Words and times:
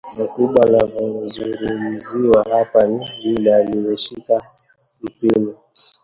Mkubwa 0.23 0.63
anayezungumziwa 0.67 2.43
hapa 2.43 2.87
ni 2.87 3.09
yule 3.21 3.55
aliyeshika 3.55 4.43
mpini 5.01 5.53